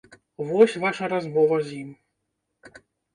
Вось 0.51 0.77
ваша 0.83 1.09
размова 1.13 1.59
з 1.67 1.75
ім. 1.83 1.91